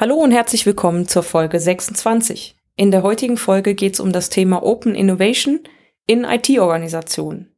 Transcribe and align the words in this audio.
Hallo 0.00 0.14
und 0.14 0.30
herzlich 0.30 0.64
willkommen 0.64 1.08
zur 1.08 1.24
Folge 1.24 1.58
26. 1.58 2.56
In 2.76 2.92
der 2.92 3.02
heutigen 3.02 3.36
Folge 3.36 3.74
geht 3.74 3.94
es 3.94 4.00
um 4.00 4.12
das 4.12 4.30
Thema 4.30 4.62
Open 4.62 4.94
Innovation 4.94 5.58
in 6.06 6.22
IT-Organisationen. 6.22 7.52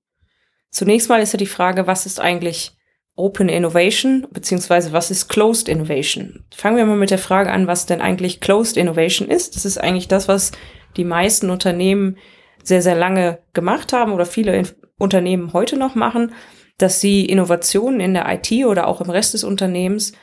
Zunächst 0.71 1.11
mal 1.11 1.21
ist 1.21 1.35
ja 1.35 1.37
die 1.37 1.45
Frage, 1.45 1.87
was 1.87 2.07
ist 2.07 2.19
eigentlich 2.19 2.73
Open 3.15 3.51
Innovation 3.51 4.27
beziehungsweise 4.31 4.95
was 4.95 5.11
ist 5.11 5.29
Closed 5.29 5.69
Innovation? 5.69 6.47
Fangen 6.51 6.79
wir 6.79 6.87
mal 6.87 6.97
mit 6.97 7.11
der 7.11 7.19
Frage 7.19 7.53
an, 7.53 7.67
was 7.67 7.85
denn 7.85 8.01
eigentlich 8.01 8.41
Closed 8.41 8.79
Innovation 8.79 9.29
ist. 9.29 9.55
Das 9.55 9.67
ist 9.67 9.77
eigentlich 9.77 10.09
das, 10.09 10.27
was 10.27 10.53
die 10.97 11.05
meisten 11.05 11.51
Unternehmen 11.51 12.17
sehr, 12.63 12.81
sehr 12.81 12.97
lange 12.97 13.41
gemacht 13.53 13.93
haben 13.93 14.13
oder 14.13 14.25
viele 14.25 14.63
Unternehmen 14.97 15.53
heute 15.53 15.77
noch 15.77 15.95
machen, 15.95 16.33
dass 16.79 17.03
sie 17.03 17.27
Innovationen 17.27 18.01
in 18.01 18.15
der 18.15 18.25
IT 18.33 18.65
oder 18.65 18.89
auch 18.89 19.03
im 19.03 19.11
Rest 19.11 19.35
des 19.35 19.45
Unternehmens 19.45 20.15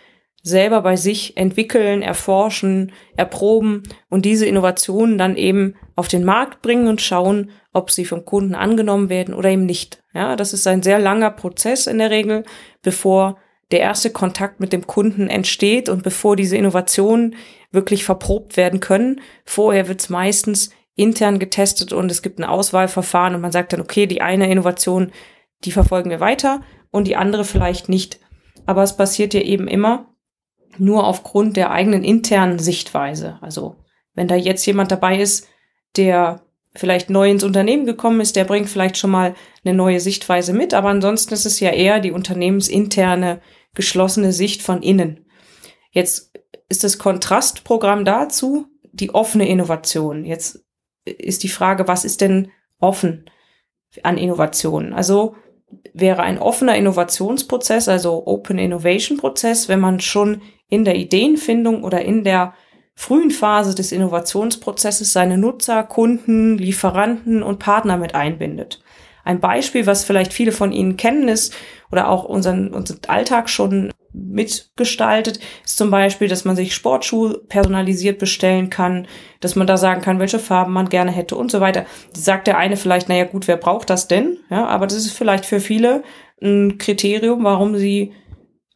selber 0.47 0.81
bei 0.81 0.95
sich 0.95 1.37
entwickeln, 1.37 2.01
erforschen, 2.01 2.91
erproben 3.15 3.83
und 4.09 4.25
diese 4.25 4.45
Innovationen 4.45 5.17
dann 5.17 5.35
eben 5.35 5.75
auf 5.95 6.07
den 6.07 6.23
Markt 6.23 6.61
bringen 6.61 6.87
und 6.87 7.01
schauen, 7.01 7.51
ob 7.73 7.91
sie 7.91 8.05
vom 8.05 8.25
Kunden 8.25 8.55
angenommen 8.55 9.09
werden 9.09 9.33
oder 9.33 9.49
eben 9.49 9.65
nicht. 9.65 10.01
Ja, 10.13 10.35
das 10.35 10.53
ist 10.53 10.65
ein 10.67 10.81
sehr 10.81 10.99
langer 10.99 11.31
Prozess 11.31 11.87
in 11.87 11.99
der 11.99 12.09
Regel, 12.09 12.43
bevor 12.81 13.37
der 13.71 13.81
erste 13.81 14.11
Kontakt 14.11 14.59
mit 14.59 14.73
dem 14.73 14.87
Kunden 14.87 15.27
entsteht 15.27 15.89
und 15.89 16.03
bevor 16.03 16.35
diese 16.35 16.57
Innovationen 16.57 17.35
wirklich 17.71 18.05
verprobt 18.05 18.57
werden 18.57 18.79
können. 18.79 19.21
Vorher 19.45 19.87
wird 19.87 19.99
es 19.99 20.09
meistens 20.09 20.71
intern 20.95 21.37
getestet 21.37 21.93
und 21.93 22.09
es 22.09 22.21
gibt 22.21 22.39
ein 22.39 22.45
Auswahlverfahren 22.45 23.35
und 23.35 23.41
man 23.41 23.51
sagt 23.51 23.73
dann, 23.73 23.81
okay, 23.81 24.07
die 24.07 24.21
eine 24.21 24.49
Innovation, 24.49 25.11
die 25.63 25.71
verfolgen 25.71 26.09
wir 26.09 26.19
weiter 26.19 26.61
und 26.91 27.07
die 27.07 27.15
andere 27.15 27.43
vielleicht 27.43 27.89
nicht. 27.89 28.19
Aber 28.65 28.83
es 28.83 28.97
passiert 28.97 29.33
ja 29.33 29.41
eben 29.41 29.67
immer, 29.67 30.13
nur 30.79 31.05
aufgrund 31.05 31.57
der 31.57 31.71
eigenen 31.71 32.03
internen 32.03 32.59
Sichtweise. 32.59 33.37
Also 33.41 33.75
wenn 34.13 34.27
da 34.27 34.35
jetzt 34.35 34.65
jemand 34.65 34.91
dabei 34.91 35.19
ist, 35.19 35.47
der 35.95 36.41
vielleicht 36.75 37.09
neu 37.09 37.29
ins 37.29 37.43
Unternehmen 37.43 37.85
gekommen 37.85 38.21
ist, 38.21 38.35
der 38.35 38.45
bringt 38.45 38.69
vielleicht 38.69 38.97
schon 38.97 39.09
mal 39.09 39.35
eine 39.63 39.73
neue 39.73 39.99
Sichtweise 39.99 40.53
mit, 40.53 40.73
aber 40.73 40.89
ansonsten 40.89 41.33
ist 41.33 41.45
es 41.45 41.59
ja 41.59 41.71
eher 41.71 41.99
die 41.99 42.11
unternehmensinterne 42.11 43.41
geschlossene 43.73 44.31
Sicht 44.31 44.61
von 44.61 44.81
innen. 44.81 45.25
Jetzt 45.91 46.31
ist 46.69 46.83
das 46.83 46.99
Kontrastprogramm 46.99 48.05
dazu 48.05 48.67
die 48.91 49.13
offene 49.13 49.47
Innovation. 49.47 50.25
Jetzt 50.25 50.65
ist 51.05 51.43
die 51.43 51.49
Frage, 51.49 51.87
was 51.87 52.05
ist 52.05 52.21
denn 52.21 52.51
offen 52.79 53.29
an 54.03 54.17
Innovationen? 54.17 54.93
Also 54.93 55.35
wäre 55.93 56.23
ein 56.23 56.39
offener 56.39 56.75
Innovationsprozess, 56.75 57.87
also 57.87 58.25
Open 58.25 58.57
Innovation 58.57 59.17
Prozess, 59.17 59.69
wenn 59.69 59.79
man 59.79 59.99
schon 59.99 60.41
in 60.69 60.85
der 60.85 60.95
Ideenfindung 60.95 61.83
oder 61.83 62.03
in 62.03 62.23
der 62.23 62.53
frühen 62.95 63.31
Phase 63.31 63.75
des 63.75 63.91
Innovationsprozesses 63.91 65.13
seine 65.13 65.37
Nutzer, 65.37 65.83
Kunden, 65.83 66.57
Lieferanten 66.57 67.43
und 67.43 67.59
Partner 67.59 67.97
mit 67.97 68.15
einbindet. 68.15 68.81
Ein 69.23 69.39
Beispiel, 69.39 69.85
was 69.85 70.05
vielleicht 70.05 70.33
viele 70.33 70.51
von 70.51 70.71
Ihnen 70.71 70.97
kennen, 70.97 71.27
ist 71.27 71.53
oder 71.91 72.09
auch 72.09 72.23
unseren, 72.23 72.73
unseren 72.73 72.99
Alltag 73.07 73.49
schon 73.49 73.91
mitgestaltet, 74.13 75.39
ist 75.63 75.77
zum 75.77 75.91
Beispiel, 75.91 76.27
dass 76.27 76.45
man 76.45 76.55
sich 76.55 76.73
Sportschuhe 76.73 77.39
personalisiert 77.49 78.19
bestellen 78.19 78.69
kann, 78.69 79.05
dass 79.41 79.55
man 79.55 79.67
da 79.67 79.77
sagen 79.77 80.01
kann, 80.01 80.19
welche 80.19 80.39
Farben 80.39 80.73
man 80.73 80.89
gerne 80.89 81.11
hätte 81.11 81.35
und 81.35 81.51
so 81.51 81.59
weiter. 81.59 81.85
Sagt 82.13 82.47
der 82.47 82.57
eine 82.57 82.77
vielleicht, 82.77 83.09
naja 83.09 83.25
gut, 83.25 83.47
wer 83.47 83.57
braucht 83.57 83.89
das 83.89 84.07
denn? 84.07 84.37
Ja, 84.49 84.65
aber 84.65 84.87
das 84.87 84.97
ist 84.97 85.11
vielleicht 85.11 85.45
für 85.45 85.59
viele 85.59 86.03
ein 86.41 86.77
Kriterium, 86.77 87.43
warum 87.43 87.77
sie 87.77 88.13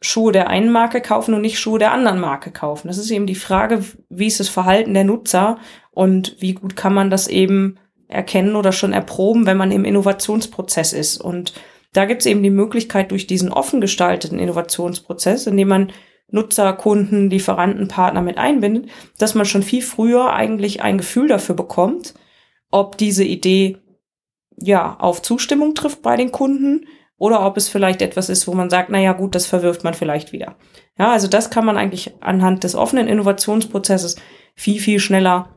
Schuhe 0.02 0.32
der 0.32 0.48
einen 0.48 0.70
Marke 0.70 1.00
kaufen 1.00 1.32
und 1.32 1.40
nicht 1.40 1.58
Schuhe 1.58 1.78
der 1.78 1.92
anderen 1.92 2.20
Marke 2.20 2.50
kaufen. 2.50 2.88
Das 2.88 2.98
ist 2.98 3.10
eben 3.10 3.26
die 3.26 3.36
Frage, 3.36 3.84
wie 4.10 4.26
ist 4.26 4.40
das 4.40 4.48
Verhalten 4.48 4.94
der 4.94 5.04
Nutzer 5.04 5.58
und 5.92 6.36
wie 6.40 6.54
gut 6.54 6.76
kann 6.76 6.92
man 6.92 7.08
das 7.08 7.28
eben 7.28 7.78
erkennen 8.08 8.56
oder 8.56 8.72
schon 8.72 8.92
erproben, 8.92 9.46
wenn 9.46 9.56
man 9.56 9.70
im 9.70 9.84
Innovationsprozess 9.84 10.92
ist. 10.92 11.18
Und 11.18 11.54
da 11.92 12.04
gibt 12.04 12.20
es 12.22 12.26
eben 12.26 12.42
die 12.42 12.50
Möglichkeit 12.50 13.10
durch 13.12 13.26
diesen 13.26 13.52
offen 13.52 13.80
gestalteten 13.80 14.38
Innovationsprozess, 14.38 15.46
indem 15.46 15.68
man 15.68 15.92
Nutzer, 16.28 16.72
Kunden, 16.72 17.30
Lieferanten, 17.30 17.88
Partner 17.88 18.22
mit 18.22 18.38
einbindet, 18.38 18.88
dass 19.18 19.34
man 19.34 19.46
schon 19.46 19.62
viel 19.62 19.82
früher 19.82 20.32
eigentlich 20.32 20.82
ein 20.82 20.98
Gefühl 20.98 21.28
dafür 21.28 21.54
bekommt, 21.54 22.14
ob 22.70 22.96
diese 22.98 23.24
Idee 23.24 23.78
ja 24.56 24.96
auf 24.98 25.22
Zustimmung 25.22 25.74
trifft 25.74 26.02
bei 26.02 26.16
den 26.16 26.32
Kunden 26.32 26.86
oder 27.22 27.46
ob 27.46 27.56
es 27.56 27.68
vielleicht 27.68 28.02
etwas 28.02 28.28
ist, 28.28 28.48
wo 28.48 28.52
man 28.52 28.68
sagt, 28.68 28.90
na 28.90 28.98
ja, 28.98 29.12
gut, 29.12 29.36
das 29.36 29.46
verwirft 29.46 29.84
man 29.84 29.94
vielleicht 29.94 30.32
wieder. 30.32 30.56
Ja, 30.98 31.12
also 31.12 31.28
das 31.28 31.50
kann 31.50 31.64
man 31.64 31.76
eigentlich 31.76 32.14
anhand 32.20 32.64
des 32.64 32.74
offenen 32.74 33.06
Innovationsprozesses 33.06 34.16
viel, 34.56 34.80
viel 34.80 34.98
schneller 34.98 35.50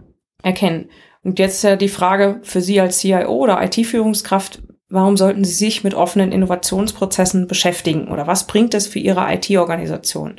erkennen. 0.44 0.92
Und 1.24 1.40
jetzt 1.40 1.64
ja 1.64 1.76
die 1.76 1.90
Frage 1.90 2.40
für 2.44 2.62
Sie 2.62 2.80
als 2.80 3.00
CIO 3.00 3.32
oder 3.32 3.64
IT-Führungskraft, 3.64 4.62
warum 4.90 5.18
sollten 5.18 5.44
Sie 5.44 5.56
sich 5.56 5.84
mit 5.84 5.96
offenen 5.96 6.32
Innovationsprozessen 6.32 7.48
beschäftigen 7.48 8.10
oder 8.10 8.28
was 8.28 8.46
bringt 8.46 8.76
es 8.76 8.86
für 8.86 9.00
Ihre 9.00 9.26
IT-Organisation? 9.34 10.36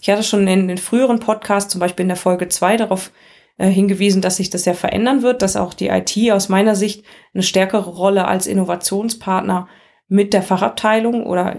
Ich 0.00 0.08
hatte 0.08 0.22
schon 0.22 0.48
in 0.48 0.68
den 0.68 0.78
früheren 0.78 1.20
Podcasts, 1.20 1.70
zum 1.70 1.80
Beispiel 1.80 2.04
in 2.04 2.08
der 2.08 2.16
Folge 2.16 2.48
zwei 2.48 2.78
darauf 2.78 3.12
äh, 3.58 3.68
hingewiesen, 3.68 4.22
dass 4.22 4.38
sich 4.38 4.48
das 4.48 4.64
ja 4.64 4.72
verändern 4.72 5.20
wird, 5.20 5.42
dass 5.42 5.56
auch 5.56 5.74
die 5.74 5.88
IT 5.88 6.16
aus 6.32 6.48
meiner 6.48 6.74
Sicht 6.74 7.04
eine 7.34 7.42
stärkere 7.42 7.90
Rolle 7.90 8.26
als 8.26 8.46
Innovationspartner 8.46 9.68
mit 10.08 10.32
der 10.32 10.42
Fachabteilung 10.42 11.24
oder 11.24 11.56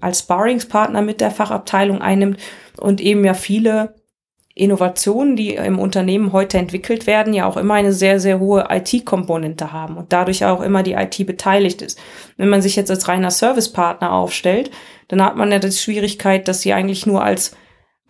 als 0.00 0.20
Sparringspartner 0.20 1.02
mit 1.02 1.20
der 1.20 1.30
Fachabteilung 1.30 2.02
einnimmt 2.02 2.38
und 2.78 3.00
eben 3.00 3.24
ja 3.24 3.34
viele 3.34 3.94
Innovationen, 4.54 5.36
die 5.36 5.54
im 5.54 5.78
Unternehmen 5.78 6.32
heute 6.32 6.58
entwickelt 6.58 7.06
werden, 7.06 7.32
ja 7.32 7.46
auch 7.46 7.56
immer 7.56 7.74
eine 7.74 7.92
sehr, 7.92 8.20
sehr 8.20 8.40
hohe 8.40 8.66
IT-Komponente 8.68 9.72
haben 9.72 9.96
und 9.96 10.12
dadurch 10.12 10.44
auch 10.44 10.60
immer 10.60 10.82
die 10.82 10.92
IT 10.92 11.24
beteiligt 11.26 11.80
ist. 11.80 11.98
Wenn 12.36 12.48
man 12.48 12.60
sich 12.60 12.76
jetzt 12.76 12.90
als 12.90 13.08
reiner 13.08 13.30
Servicepartner 13.30 14.12
aufstellt, 14.12 14.70
dann 15.08 15.24
hat 15.24 15.36
man 15.36 15.50
ja 15.50 15.60
die 15.60 15.72
Schwierigkeit, 15.72 16.46
dass 16.46 16.60
sie 16.60 16.72
eigentlich 16.72 17.06
nur 17.06 17.24
als 17.24 17.56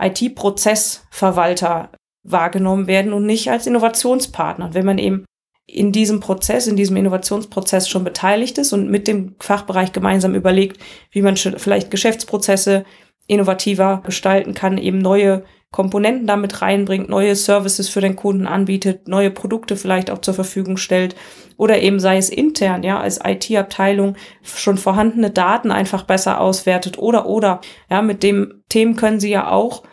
IT-Prozessverwalter 0.01 1.91
wahrgenommen 2.23 2.87
werden 2.87 3.13
und 3.13 3.27
nicht 3.27 3.51
als 3.51 3.67
Innovationspartner. 3.67 4.67
Und 4.67 4.75
wenn 4.75 4.87
man 4.87 4.99
eben 4.99 5.25
in 5.73 5.93
diesem 5.93 6.21
Prozess, 6.21 6.67
in 6.67 6.77
diesem 6.77 6.97
Innovationsprozess 6.97 7.89
schon 7.89 8.05
beteiligt 8.05 8.59
ist 8.59 8.73
und 8.73 8.91
mit 8.91 9.07
dem 9.07 9.37
Fachbereich 9.39 9.93
gemeinsam 9.93 10.35
überlegt, 10.35 10.81
wie 11.11 11.23
man 11.23 11.37
vielleicht 11.37 11.91
Geschäftsprozesse 11.91 12.85
innovativer 13.27 14.03
gestalten 14.05 14.55
kann, 14.55 14.77
eben 14.77 14.99
neue 14.99 15.45
Komponenten 15.71 16.27
damit 16.27 16.63
reinbringt, 16.63 17.09
neue 17.09 17.37
Services 17.37 17.89
für 17.89 18.01
den 18.01 18.17
Kunden 18.17 18.49
anbietet, 18.49 19.07
neue 19.07 19.31
Produkte 19.31 19.77
vielleicht 19.77 20.11
auch 20.11 20.19
zur 20.19 20.35
Verfügung 20.35 20.77
stellt 20.77 21.15
oder 21.57 21.81
eben 21.81 22.01
sei 22.01 22.17
es 22.17 22.29
intern, 22.29 22.83
ja, 22.83 22.99
als 22.99 23.21
IT-Abteilung 23.23 24.17
schon 24.43 24.79
vorhandene 24.79 25.31
Daten 25.31 25.71
einfach 25.71 26.03
besser 26.03 26.41
auswertet 26.41 26.99
oder 26.99 27.27
oder, 27.27 27.61
ja, 27.89 28.03
mit 28.03 28.25
dem 28.25 28.65
Themen 28.69 28.97
können 28.97 29.21
Sie 29.21 29.31
ja 29.31 29.49
auch 29.49 29.85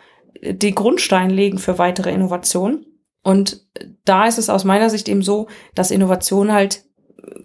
die 0.42 0.74
Grundstein 0.74 1.30
legen 1.30 1.58
für 1.58 1.78
weitere 1.78 2.10
Innovationen. 2.10 2.87
Und 3.28 3.60
da 4.06 4.26
ist 4.26 4.38
es 4.38 4.48
aus 4.48 4.64
meiner 4.64 4.88
Sicht 4.88 5.06
eben 5.06 5.20
so, 5.20 5.48
dass 5.74 5.90
Innovation 5.90 6.50
halt 6.50 6.84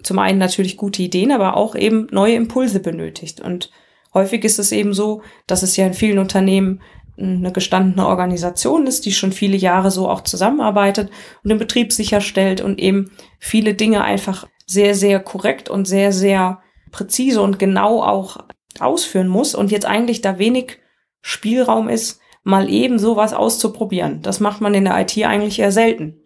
zum 0.02 0.18
einen 0.18 0.38
natürlich 0.38 0.78
gute 0.78 1.02
Ideen, 1.02 1.30
aber 1.30 1.58
auch 1.58 1.74
eben 1.74 2.06
neue 2.10 2.36
Impulse 2.36 2.80
benötigt. 2.80 3.42
Und 3.42 3.70
häufig 4.14 4.44
ist 4.44 4.58
es 4.58 4.72
eben 4.72 4.94
so, 4.94 5.20
dass 5.46 5.62
es 5.62 5.76
ja 5.76 5.86
in 5.86 5.92
vielen 5.92 6.18
Unternehmen 6.18 6.80
eine 7.18 7.52
gestandene 7.52 8.06
Organisation 8.06 8.86
ist, 8.86 9.04
die 9.04 9.12
schon 9.12 9.30
viele 9.30 9.58
Jahre 9.58 9.90
so 9.90 10.08
auch 10.08 10.22
zusammenarbeitet 10.22 11.10
und 11.42 11.50
den 11.50 11.58
Betrieb 11.58 11.92
sicherstellt 11.92 12.62
und 12.62 12.80
eben 12.80 13.10
viele 13.38 13.74
Dinge 13.74 14.04
einfach 14.04 14.48
sehr, 14.66 14.94
sehr 14.94 15.20
korrekt 15.20 15.68
und 15.68 15.84
sehr, 15.84 16.12
sehr 16.14 16.62
präzise 16.92 17.42
und 17.42 17.58
genau 17.58 18.02
auch 18.02 18.38
ausführen 18.80 19.28
muss 19.28 19.54
und 19.54 19.70
jetzt 19.70 19.84
eigentlich 19.84 20.22
da 20.22 20.38
wenig 20.38 20.78
Spielraum 21.20 21.90
ist, 21.90 22.22
mal 22.44 22.70
eben 22.70 22.98
sowas 22.98 23.32
auszuprobieren. 23.32 24.22
Das 24.22 24.38
macht 24.38 24.60
man 24.60 24.74
in 24.74 24.84
der 24.84 25.00
IT 25.00 25.16
eigentlich 25.24 25.58
eher 25.58 25.72
selten. 25.72 26.20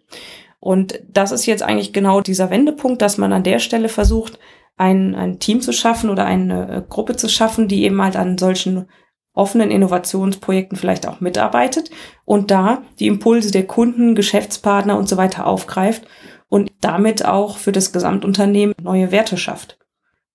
Und 0.59 1.01
das 1.07 1.31
ist 1.31 1.45
jetzt 1.45 1.63
eigentlich 1.63 1.93
genau 1.93 2.21
dieser 2.21 2.49
Wendepunkt, 2.49 3.01
dass 3.01 3.17
man 3.17 3.33
an 3.33 3.43
der 3.43 3.59
Stelle 3.59 3.89
versucht, 3.89 4.37
ein, 4.75 5.15
ein 5.15 5.39
Team 5.39 5.61
zu 5.61 5.73
schaffen 5.73 6.09
oder 6.09 6.25
eine 6.25 6.85
Gruppe 6.87 7.15
zu 7.15 7.29
schaffen, 7.29 7.67
die 7.67 7.83
eben 7.83 8.01
halt 8.01 8.15
an 8.15 8.37
solchen 8.37 8.87
offenen 9.33 9.71
Innovationsprojekten 9.71 10.77
vielleicht 10.77 11.07
auch 11.07 11.21
mitarbeitet 11.21 11.91
und 12.25 12.51
da 12.51 12.81
die 12.99 13.07
Impulse 13.07 13.51
der 13.51 13.67
Kunden, 13.67 14.15
Geschäftspartner 14.15 14.97
und 14.97 15.07
so 15.07 15.17
weiter 15.17 15.47
aufgreift 15.47 16.03
und 16.49 16.71
damit 16.81 17.23
auch 17.25 17.57
für 17.57 17.71
das 17.71 17.93
Gesamtunternehmen 17.93 18.75
neue 18.81 19.11
Werte 19.11 19.37
schafft. 19.37 19.77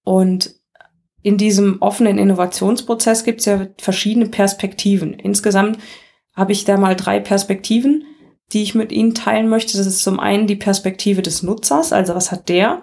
Und 0.05 0.55
in 1.25 1.39
diesem 1.39 1.81
offenen 1.81 2.19
Innovationsprozess 2.19 3.25
gibt 3.25 3.41
es 3.41 3.47
ja 3.47 3.67
verschiedene 3.79 4.27
Perspektiven. 4.27 5.15
Insgesamt 5.15 5.79
habe 6.37 6.53
ich 6.53 6.67
da 6.67 6.77
mal 6.77 6.95
drei 6.95 7.19
Perspektiven, 7.19 8.05
die 8.53 8.63
ich 8.63 8.75
mit 8.75 8.93
Ihnen 8.93 9.15
teilen 9.15 9.49
möchte. 9.49 9.79
Das 9.79 9.87
ist 9.87 10.05
zum 10.05 10.21
einen 10.21 10.47
die 10.47 10.55
Perspektive 10.55 11.23
des 11.23 11.43
Nutzers, 11.43 11.95
also 11.95 12.15
was 12.15 12.31
hat 12.31 12.51
der 12.51 12.83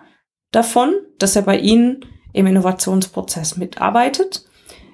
davon, 0.49 0.95
dass 1.19 1.35
er 1.35 1.43
bei 1.43 1.59
Ihnen 1.59 2.03
im 2.33 2.47
Innovationsprozess 2.47 3.57
mitarbeitet. 3.57 4.43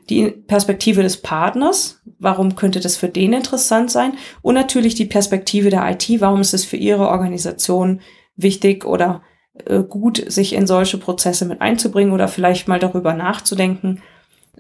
Die 0.10 0.30
Perspektive 0.30 1.02
des 1.02 1.22
Partners, 1.22 2.02
warum 2.20 2.56
könnte 2.56 2.82
das 2.82 2.98
für 2.98 3.08
den 3.08 3.32
interessant 3.32 3.90
sein? 3.92 4.18
Und 4.42 4.56
natürlich 4.56 4.96
die 4.96 5.06
Perspektive 5.06 5.70
der 5.70 5.90
IT, 5.90 6.20
warum 6.20 6.42
ist 6.42 6.54
es 6.54 6.66
für 6.66 6.78
Ihre 6.78 7.08
Organisation 7.08 8.02
wichtig 8.36 8.84
oder 8.84 9.22
äh, 9.66 9.84
gut, 9.84 10.24
sich 10.32 10.54
in 10.54 10.68
solche 10.68 10.98
Prozesse 10.98 11.46
mit 11.46 11.62
einzubringen 11.62 12.14
oder 12.14 12.28
vielleicht 12.28 12.68
mal 12.68 12.80
darüber 12.80 13.14
nachzudenken, 13.14 14.02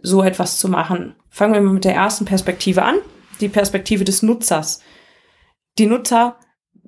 so 0.01 0.23
etwas 0.23 0.59
zu 0.59 0.69
machen. 0.69 1.15
Fangen 1.29 1.53
wir 1.53 1.61
mal 1.61 1.73
mit 1.73 1.85
der 1.85 1.95
ersten 1.95 2.25
Perspektive 2.25 2.83
an, 2.83 2.95
die 3.41 3.49
Perspektive 3.49 4.03
des 4.03 4.23
Nutzers. 4.23 4.81
Die 5.77 5.85
Nutzer 5.85 6.37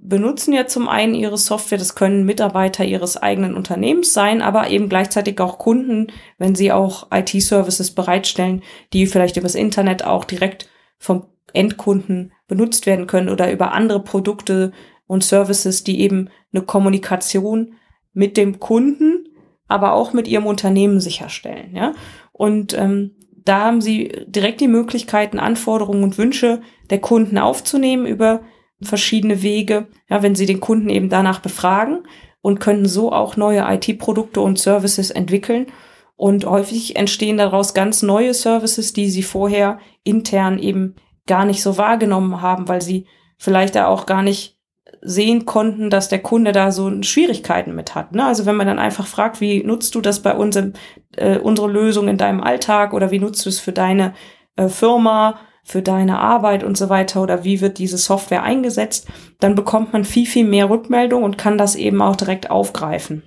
benutzen 0.01 0.53
ja 0.53 0.65
zum 0.65 0.87
einen 0.87 1.13
ihre 1.13 1.37
Software, 1.37 1.77
das 1.77 1.95
können 1.95 2.25
Mitarbeiter 2.25 2.85
ihres 2.85 3.17
eigenen 3.17 3.55
Unternehmens 3.55 4.13
sein, 4.13 4.41
aber 4.41 4.69
eben 4.69 4.89
gleichzeitig 4.89 5.39
auch 5.41 5.57
Kunden, 5.57 6.07
wenn 6.37 6.55
sie 6.55 6.71
auch 6.71 7.07
IT-Services 7.11 7.91
bereitstellen, 7.91 8.63
die 8.93 9.07
vielleicht 9.07 9.37
übers 9.37 9.55
Internet 9.55 10.05
auch 10.05 10.23
direkt 10.25 10.69
vom 10.97 11.25
Endkunden 11.53 12.31
benutzt 12.47 12.85
werden 12.85 13.07
können 13.07 13.29
oder 13.29 13.51
über 13.51 13.73
andere 13.73 14.01
Produkte 14.01 14.71
und 15.07 15.23
Services, 15.23 15.83
die 15.83 16.01
eben 16.01 16.29
eine 16.53 16.63
Kommunikation 16.63 17.75
mit 18.13 18.37
dem 18.37 18.59
Kunden, 18.59 19.27
aber 19.67 19.93
auch 19.93 20.13
mit 20.13 20.27
ihrem 20.27 20.45
Unternehmen 20.45 20.99
sicherstellen. 20.99 21.75
Ja? 21.75 21.93
Und 22.31 22.73
ähm, 22.77 23.15
da 23.45 23.65
haben 23.65 23.81
sie 23.81 24.11
direkt 24.27 24.61
die 24.61 24.67
Möglichkeiten, 24.67 25.39
Anforderungen 25.39 26.03
und 26.03 26.17
Wünsche 26.17 26.61
der 26.89 26.99
Kunden 26.99 27.37
aufzunehmen 27.37 28.05
über 28.05 28.41
verschiedene 28.81 29.41
Wege, 29.41 29.87
ja, 30.09 30.23
wenn 30.23 30.35
sie 30.35 30.45
den 30.45 30.59
Kunden 30.59 30.89
eben 30.89 31.09
danach 31.09 31.39
befragen 31.39 32.03
und 32.41 32.59
könnten 32.59 32.87
so 32.87 33.11
auch 33.11 33.37
neue 33.37 33.65
IT-Produkte 33.67 34.41
und 34.41 34.59
Services 34.59 35.11
entwickeln. 35.11 35.67
Und 36.15 36.45
häufig 36.45 36.95
entstehen 36.95 37.37
daraus 37.37 37.73
ganz 37.73 38.01
neue 38.01 38.33
Services, 38.33 38.93
die 38.93 39.09
sie 39.09 39.23
vorher 39.23 39.79
intern 40.03 40.59
eben 40.59 40.95
gar 41.27 41.45
nicht 41.45 41.61
so 41.61 41.77
wahrgenommen 41.77 42.41
haben, 42.41 42.67
weil 42.67 42.81
sie 42.81 43.07
vielleicht 43.37 43.75
da 43.75 43.87
auch 43.87 44.05
gar 44.05 44.21
nicht 44.21 44.58
sehen 45.01 45.45
konnten, 45.45 45.89
dass 45.89 46.09
der 46.09 46.19
Kunde 46.19 46.51
da 46.51 46.71
so 46.71 47.01
Schwierigkeiten 47.03 47.73
mit 47.73 47.95
hat. 47.95 48.13
Ne? 48.13 48.25
Also 48.25 48.45
wenn 48.45 48.55
man 48.55 48.67
dann 48.67 48.79
einfach 48.79 49.07
fragt, 49.07 49.39
wie 49.41 49.63
nutzt 49.63 49.95
du 49.95 50.01
das 50.01 50.21
bei 50.21 50.35
uns, 50.35 50.55
im, 50.55 50.73
äh, 51.15 51.37
unsere 51.37 51.69
Lösung 51.69 52.07
in 52.07 52.17
deinem 52.17 52.41
Alltag 52.41 52.93
oder 52.93 53.11
wie 53.11 53.19
nutzt 53.19 53.45
du 53.45 53.49
es 53.49 53.59
für 53.59 53.71
deine 53.71 54.13
äh, 54.55 54.67
Firma 54.67 55.39
für 55.69 55.81
deine 55.83 56.17
Arbeit 56.17 56.63
und 56.63 56.77
so 56.77 56.89
weiter 56.89 57.21
oder 57.21 57.43
wie 57.43 57.61
wird 57.61 57.77
diese 57.77 57.99
Software 57.99 58.41
eingesetzt, 58.41 59.07
dann 59.39 59.53
bekommt 59.53 59.93
man 59.93 60.03
viel, 60.03 60.25
viel 60.25 60.45
mehr 60.45 60.67
Rückmeldung 60.67 61.21
und 61.21 61.37
kann 61.37 61.59
das 61.59 61.75
eben 61.75 62.01
auch 62.01 62.15
direkt 62.15 62.49
aufgreifen. 62.49 63.21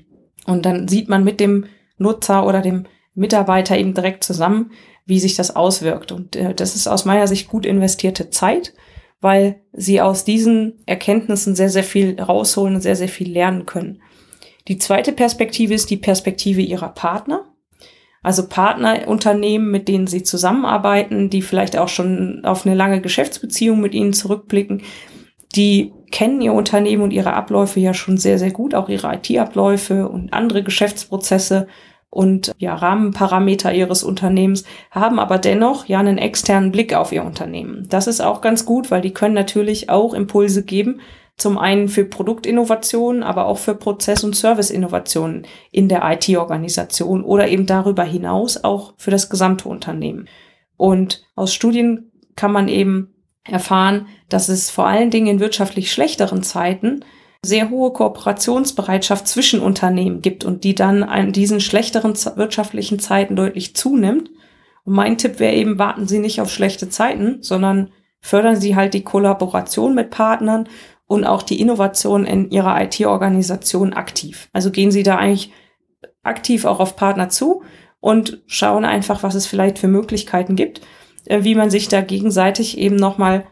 Und 0.44 0.66
dann 0.66 0.88
sieht 0.88 1.08
man 1.08 1.22
mit 1.22 1.38
dem 1.38 1.66
Nutzer 1.98 2.44
oder 2.44 2.60
dem 2.60 2.86
Mitarbeiter 3.14 3.78
eben 3.78 3.94
direkt 3.94 4.24
zusammen, 4.24 4.72
wie 5.06 5.20
sich 5.20 5.36
das 5.36 5.54
auswirkt. 5.54 6.10
Und 6.10 6.34
äh, 6.34 6.52
das 6.52 6.74
ist 6.74 6.88
aus 6.88 7.04
meiner 7.04 7.28
Sicht 7.28 7.48
gut 7.48 7.64
investierte 7.64 8.30
Zeit, 8.30 8.74
weil 9.22 9.60
sie 9.72 10.00
aus 10.02 10.24
diesen 10.24 10.82
Erkenntnissen 10.84 11.54
sehr, 11.54 11.70
sehr 11.70 11.84
viel 11.84 12.20
rausholen 12.20 12.74
und 12.74 12.80
sehr, 12.82 12.96
sehr 12.96 13.08
viel 13.08 13.30
lernen 13.30 13.64
können. 13.64 14.02
Die 14.68 14.78
zweite 14.78 15.12
Perspektive 15.12 15.72
ist 15.72 15.88
die 15.90 15.96
Perspektive 15.96 16.60
ihrer 16.60 16.90
Partner. 16.90 17.46
Also 18.22 18.48
Partnerunternehmen, 18.48 19.70
mit 19.70 19.88
denen 19.88 20.06
sie 20.08 20.24
zusammenarbeiten, 20.24 21.30
die 21.30 21.42
vielleicht 21.42 21.76
auch 21.76 21.88
schon 21.88 22.44
auf 22.44 22.66
eine 22.66 22.74
lange 22.74 23.00
Geschäftsbeziehung 23.00 23.80
mit 23.80 23.94
ihnen 23.94 24.12
zurückblicken, 24.12 24.82
die 25.54 25.92
kennen 26.10 26.40
ihr 26.40 26.52
Unternehmen 26.52 27.02
und 27.02 27.12
ihre 27.12 27.32
Abläufe 27.32 27.80
ja 27.80 27.94
schon 27.94 28.18
sehr, 28.18 28.38
sehr 28.38 28.50
gut, 28.50 28.74
auch 28.74 28.88
ihre 28.88 29.14
IT-Abläufe 29.14 30.08
und 30.08 30.32
andere 30.32 30.62
Geschäftsprozesse 30.62 31.68
und 32.12 32.52
ja, 32.58 32.74
Rahmenparameter 32.74 33.72
ihres 33.72 34.04
Unternehmens, 34.04 34.64
haben 34.90 35.18
aber 35.18 35.38
dennoch 35.38 35.86
ja 35.86 35.98
einen 35.98 36.18
externen 36.18 36.70
Blick 36.70 36.92
auf 36.92 37.10
ihr 37.10 37.24
Unternehmen. 37.24 37.86
Das 37.88 38.06
ist 38.06 38.20
auch 38.20 38.42
ganz 38.42 38.66
gut, 38.66 38.90
weil 38.90 39.00
die 39.00 39.14
können 39.14 39.34
natürlich 39.34 39.88
auch 39.88 40.12
Impulse 40.12 40.62
geben, 40.62 41.00
zum 41.38 41.56
einen 41.56 41.88
für 41.88 42.04
Produktinnovationen, 42.04 43.22
aber 43.22 43.46
auch 43.46 43.56
für 43.56 43.74
Prozess- 43.74 44.24
und 44.24 44.36
Serviceinnovationen 44.36 45.46
in 45.70 45.88
der 45.88 46.02
IT-Organisation 46.04 47.24
oder 47.24 47.48
eben 47.48 47.64
darüber 47.64 48.04
hinaus 48.04 48.62
auch 48.62 48.92
für 48.98 49.10
das 49.10 49.30
gesamte 49.30 49.70
Unternehmen. 49.70 50.28
Und 50.76 51.24
aus 51.34 51.54
Studien 51.54 52.12
kann 52.36 52.52
man 52.52 52.68
eben 52.68 53.14
erfahren, 53.44 54.06
dass 54.28 54.50
es 54.50 54.70
vor 54.70 54.86
allen 54.86 55.10
Dingen 55.10 55.28
in 55.28 55.40
wirtschaftlich 55.40 55.90
schlechteren 55.90 56.42
Zeiten 56.42 57.06
sehr 57.44 57.70
hohe 57.70 57.92
Kooperationsbereitschaft 57.92 59.26
zwischen 59.26 59.60
Unternehmen 59.60 60.22
gibt 60.22 60.44
und 60.44 60.62
die 60.64 60.74
dann 60.74 61.02
in 61.02 61.32
diesen 61.32 61.60
schlechteren 61.60 62.14
wirtschaftlichen 62.36 62.98
Zeiten 62.98 63.34
deutlich 63.34 63.74
zunimmt. 63.74 64.30
Und 64.84 64.94
mein 64.94 65.18
Tipp 65.18 65.40
wäre 65.40 65.54
eben, 65.54 65.78
warten 65.78 66.06
Sie 66.06 66.18
nicht 66.18 66.40
auf 66.40 66.50
schlechte 66.50 66.88
Zeiten, 66.88 67.42
sondern 67.42 67.90
fördern 68.20 68.56
Sie 68.56 68.76
halt 68.76 68.94
die 68.94 69.02
Kollaboration 69.02 69.94
mit 69.94 70.10
Partnern 70.10 70.68
und 71.06 71.24
auch 71.24 71.42
die 71.42 71.60
Innovation 71.60 72.24
in 72.24 72.50
Ihrer 72.50 72.80
IT-Organisation 72.80 73.92
aktiv. 73.92 74.48
Also 74.52 74.70
gehen 74.70 74.92
Sie 74.92 75.02
da 75.02 75.16
eigentlich 75.16 75.52
aktiv 76.22 76.64
auch 76.64 76.78
auf 76.78 76.94
Partner 76.94 77.28
zu 77.28 77.62
und 78.00 78.42
schauen 78.46 78.84
einfach, 78.84 79.22
was 79.24 79.34
es 79.34 79.46
vielleicht 79.46 79.78
für 79.78 79.88
Möglichkeiten 79.88 80.54
gibt, 80.54 80.80
äh, 81.24 81.42
wie 81.42 81.56
man 81.56 81.70
sich 81.70 81.88
da 81.88 82.00
gegenseitig 82.00 82.78
eben 82.78 82.96
nochmal 82.96 83.46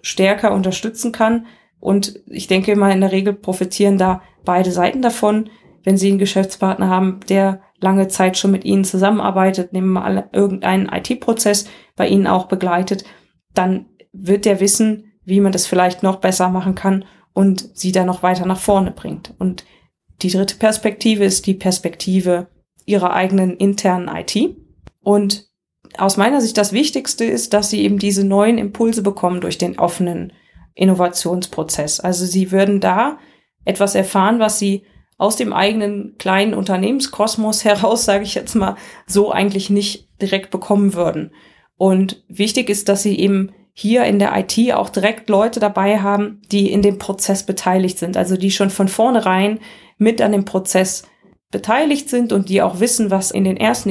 stärker 0.00 0.52
unterstützen 0.52 1.12
kann. 1.12 1.46
Und 1.84 2.18
ich 2.26 2.46
denke 2.46 2.74
mal, 2.76 2.92
in 2.92 3.02
der 3.02 3.12
Regel 3.12 3.34
profitieren 3.34 3.98
da 3.98 4.22
beide 4.46 4.72
Seiten 4.72 5.02
davon. 5.02 5.50
Wenn 5.82 5.98
Sie 5.98 6.08
einen 6.08 6.18
Geschäftspartner 6.18 6.88
haben, 6.88 7.20
der 7.28 7.60
lange 7.78 8.08
Zeit 8.08 8.38
schon 8.38 8.52
mit 8.52 8.64
Ihnen 8.64 8.84
zusammenarbeitet, 8.84 9.74
nehmen 9.74 9.92
wir 9.92 10.00
mal 10.00 10.30
irgendeinen 10.32 10.88
IT-Prozess 10.88 11.66
bei 11.94 12.08
Ihnen 12.08 12.26
auch 12.26 12.46
begleitet, 12.46 13.04
dann 13.52 13.84
wird 14.14 14.46
der 14.46 14.60
wissen, 14.60 15.12
wie 15.26 15.40
man 15.40 15.52
das 15.52 15.66
vielleicht 15.66 16.02
noch 16.02 16.16
besser 16.16 16.48
machen 16.48 16.74
kann 16.74 17.04
und 17.34 17.68
sie 17.76 17.92
dann 17.92 18.06
noch 18.06 18.22
weiter 18.22 18.46
nach 18.46 18.60
vorne 18.60 18.90
bringt. 18.90 19.34
Und 19.38 19.66
die 20.22 20.30
dritte 20.30 20.56
Perspektive 20.56 21.24
ist 21.24 21.46
die 21.46 21.52
Perspektive 21.52 22.46
ihrer 22.86 23.12
eigenen 23.12 23.58
internen 23.58 24.08
IT. 24.08 24.56
Und 25.02 25.50
aus 25.98 26.16
meiner 26.16 26.40
Sicht 26.40 26.56
das 26.56 26.72
Wichtigste 26.72 27.26
ist, 27.26 27.52
dass 27.52 27.68
sie 27.68 27.82
eben 27.82 27.98
diese 27.98 28.24
neuen 28.24 28.56
Impulse 28.56 29.02
bekommen 29.02 29.42
durch 29.42 29.58
den 29.58 29.78
offenen 29.78 30.32
Innovationsprozess. 30.74 32.00
Also 32.00 32.26
sie 32.26 32.50
würden 32.50 32.80
da 32.80 33.18
etwas 33.64 33.94
erfahren, 33.94 34.38
was 34.38 34.58
sie 34.58 34.84
aus 35.16 35.36
dem 35.36 35.52
eigenen 35.52 36.16
kleinen 36.18 36.54
Unternehmenskosmos 36.54 37.64
heraus, 37.64 38.04
sage 38.04 38.24
ich 38.24 38.34
jetzt 38.34 38.54
mal, 38.54 38.76
so 39.06 39.30
eigentlich 39.30 39.70
nicht 39.70 40.08
direkt 40.20 40.50
bekommen 40.50 40.94
würden. 40.94 41.32
Und 41.76 42.24
wichtig 42.28 42.68
ist, 42.70 42.88
dass 42.88 43.02
sie 43.02 43.18
eben 43.18 43.52
hier 43.72 44.04
in 44.04 44.20
der 44.20 44.32
IT 44.36 44.72
auch 44.74 44.88
direkt 44.88 45.28
Leute 45.28 45.58
dabei 45.58 45.98
haben, 45.98 46.40
die 46.52 46.70
in 46.70 46.80
dem 46.80 46.98
Prozess 46.98 47.44
beteiligt 47.44 47.98
sind, 47.98 48.16
also 48.16 48.36
die 48.36 48.52
schon 48.52 48.70
von 48.70 48.86
vornherein 48.86 49.58
mit 49.98 50.22
an 50.22 50.30
dem 50.30 50.44
Prozess 50.44 51.08
beteiligt 51.50 52.08
sind 52.08 52.32
und 52.32 52.48
die 52.48 52.62
auch 52.62 52.78
wissen, 52.78 53.10
was 53.10 53.32
in 53.32 53.44
den 53.44 53.56
ersten 53.56 53.90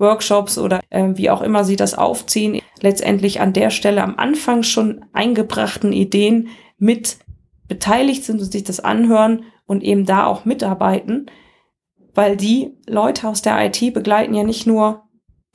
Ideenfindungsworkshops 0.00 0.58
oder 0.58 0.80
äh, 0.90 1.10
wie 1.14 1.30
auch 1.30 1.42
immer 1.42 1.64
sie 1.64 1.76
das 1.76 1.94
aufziehen, 1.94 2.60
letztendlich 2.80 3.40
an 3.40 3.52
der 3.52 3.70
Stelle 3.70 4.02
am 4.02 4.16
Anfang 4.16 4.62
schon 4.62 5.04
eingebrachten 5.12 5.92
Ideen 5.92 6.48
mit 6.78 7.18
beteiligt 7.68 8.24
sind 8.24 8.40
und 8.40 8.50
sich 8.50 8.64
das 8.64 8.80
anhören 8.80 9.44
und 9.66 9.84
eben 9.84 10.06
da 10.06 10.26
auch 10.26 10.44
mitarbeiten, 10.44 11.26
weil 12.14 12.36
die 12.36 12.76
Leute 12.88 13.28
aus 13.28 13.42
der 13.42 13.64
IT 13.64 13.94
begleiten 13.94 14.34
ja 14.34 14.42
nicht 14.42 14.66
nur 14.66 15.04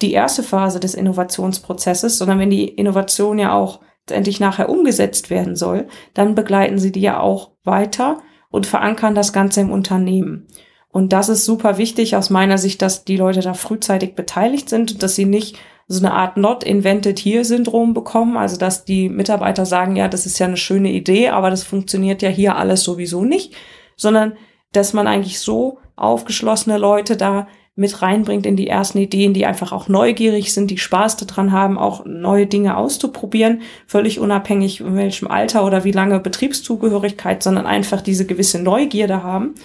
die 0.02 0.14
erste 0.14 0.44
Phase 0.44 0.80
des 0.80 0.94
Innovationsprozesses, 0.94 2.18
sondern 2.18 2.40
wenn 2.40 2.50
die 2.50 2.68
Innovation 2.68 3.40
ja 3.40 3.54
auch 3.54 3.82
endlich 4.10 4.40
nachher 4.40 4.70
umgesetzt 4.70 5.30
werden 5.30 5.56
soll, 5.56 5.88
dann 6.14 6.36
begleiten 6.36 6.78
sie 6.78 6.92
die 6.92 7.02
ja 7.02 7.20
auch 7.20 7.52
weiter 7.64 8.22
und 8.50 8.68
verankern 8.68 9.16
das 9.16 9.34
Ganze 9.34 9.62
im 9.62 9.72
Unternehmen. 9.72 10.48
Und 10.96 11.12
das 11.12 11.28
ist 11.28 11.44
super 11.44 11.78
wichtig 11.78 12.16
aus 12.16 12.30
meiner 12.30 12.58
Sicht, 12.58 12.82
dass 12.82 13.04
die 13.04 13.18
Leute 13.18 13.42
da 13.42 13.54
frühzeitig 13.54 14.16
beteiligt 14.16 14.70
sind 14.70 14.94
und 14.94 15.04
dass 15.04 15.14
sie 15.14 15.26
nicht 15.26 15.58
so 15.90 16.00
eine 16.00 16.14
Art 16.14 16.38
Not 16.38 16.64
Invented 16.64 17.20
Here 17.20 17.44
Syndrom 17.44 17.94
bekommen, 17.94 18.38
also 18.38 18.56
dass 18.56 18.86
die 18.86 19.10
Mitarbeiter 19.10 19.66
sagen, 19.66 19.98
ja, 19.98 20.08
das 20.08 20.26
ist 20.26 20.40
ja 20.40 20.48
eine 20.48 20.56
schöne 20.56 20.94
Idee, 20.94 21.32
aber 21.32 21.50
das 21.50 21.64
funktioniert 21.64 22.22
ja 22.22 22.30
hier 22.30 22.56
alles 22.56 22.84
sowieso 22.84 23.26
nicht, 23.26 23.54
sondern 23.98 24.38
dass 24.72 24.94
man 24.94 25.06
eigentlich 25.06 25.42
so 25.42 25.80
aufgeschlossene 25.98 26.78
Leute 26.78 27.18
da 27.18 27.50
mit 27.76 28.02
reinbringt 28.02 28.46
in 28.46 28.56
die 28.56 28.70
ersten 28.70 29.00
Ideen, 29.00 29.34
die 29.34 29.46
einfach 29.46 29.74
auch 29.74 29.90
neugierig 29.90 30.54
sind, 30.54 30.72
die 30.72 30.78
Spaß 30.78 31.18
daran 31.18 31.52
haben, 31.52 31.78
auch 31.78 32.06
neue 32.06 32.48
Dinge 32.48 32.78
auszuprobieren, 32.78 33.64
völlig 33.86 34.22
unabhängig 34.22 34.80
in 34.80 34.96
welchem 34.96 35.28
Alter 35.28 35.66
oder 35.66 35.84
wie 35.84 35.92
lange 35.92 36.22
Betriebszugehörigkeit, 36.22 37.44
sondern 37.44 37.66
einfach 37.66 38.00
diese 38.00 38.26
gewisse 38.26 38.60
Neugierde 38.60 39.24
haben. 39.24 39.56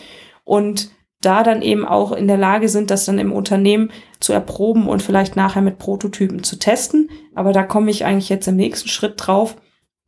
Und 0.43 0.91
da 1.21 1.43
dann 1.43 1.63
eben 1.63 1.85
auch 1.85 2.13
in 2.13 2.29
der 2.29 2.39
Lage 2.39 2.69
sind, 2.69 2.91
das 2.91 3.05
dann 3.05 3.19
im 3.19 3.33
Unternehmen 3.33 3.91
zu 4.21 4.33
erproben 4.33 4.89
und 4.89 5.03
vielleicht 5.03 5.37
nachher 5.37 5.63
mit 5.63 5.79
Prototypen 5.79 6.43
zu 6.43 6.59
testen. 6.59 7.11
Aber 7.35 7.53
da 7.53 7.63
komme 7.63 7.91
ich 7.91 8.05
eigentlich 8.05 8.31
jetzt 8.31 8.49
im 8.49 8.57
nächsten 8.57 8.89
Schritt 8.89 9.15
drauf. 9.17 9.57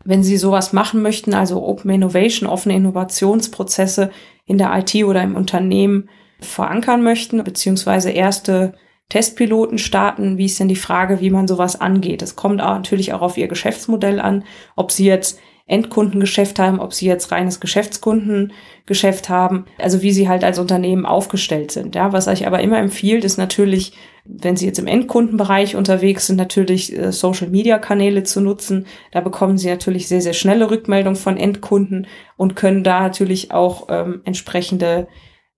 Wenn 0.05 0.23
Sie 0.23 0.37
sowas 0.37 0.73
machen 0.73 1.03
möchten, 1.03 1.35
also 1.35 1.63
Open 1.63 1.91
Innovation, 1.91 2.49
offene 2.49 2.77
Innovationsprozesse 2.77 4.11
in 4.47 4.59
der 4.59 4.77
IT 4.77 4.95
oder 5.05 5.23
im 5.23 5.37
Unternehmen 5.37 6.09
verankern 6.41 7.03
möchten, 7.03 7.45
beziehungsweise 7.45 8.11
erste 8.11 8.75
Testpiloten 9.11 9.79
starten, 9.79 10.39
wie 10.39 10.47
ist 10.47 10.59
denn 10.59 10.69
die 10.69 10.77
Frage, 10.77 11.21
wie 11.21 11.31
man 11.31 11.47
sowas 11.47 11.81
angeht? 11.81 12.23
Es 12.23 12.35
kommt 12.35 12.63
auch 12.63 12.75
natürlich 12.75 13.13
auch 13.13 13.21
auf 13.21 13.37
Ihr 13.37 13.49
Geschäftsmodell 13.49 14.19
an, 14.19 14.45
ob 14.75 14.91
Sie 14.91 15.05
jetzt 15.05 15.39
Endkundengeschäft 15.73 16.59
haben, 16.59 16.81
ob 16.81 16.93
sie 16.93 17.07
jetzt 17.07 17.33
reines 17.33 17.59
Geschäftskundengeschäft 17.59 19.31
haben, 19.31 19.65
also 19.79 20.03
wie 20.03 20.13
sie 20.13 20.29
halt 20.29 20.45
als 20.45 20.59
Unternehmen 20.59 21.07
aufgestellt 21.07 21.73
sind. 21.73 21.95
Ja, 21.95 22.13
was 22.13 22.29
euch 22.29 22.47
aber 22.47 22.61
immer 22.61 22.79
empfiehlt, 22.79 23.25
ist 23.25 23.39
natürlich, 23.39 23.95
wenn 24.25 24.57
Sie 24.57 24.67
jetzt 24.67 24.79
im 24.79 24.87
Endkundenbereich 24.87 25.75
unterwegs 25.75 26.27
sind, 26.27 26.37
natürlich 26.37 26.97
äh, 26.97 27.11
Social 27.11 27.49
Media 27.49 27.79
Kanäle 27.79 28.23
zu 28.23 28.41
nutzen. 28.41 28.87
Da 29.11 29.21
bekommen 29.21 29.57
Sie 29.57 29.69
natürlich 29.69 30.09
sehr, 30.09 30.21
sehr 30.21 30.35
schnelle 30.35 30.71
Rückmeldungen 30.71 31.17
von 31.17 31.39
Endkunden 31.39 32.07
und 32.37 32.55
können 32.55 32.85
da 32.85 33.01
natürlich 33.01 33.51
auch 33.51 33.87
ähm, 33.89 34.21
entsprechende 34.25 35.09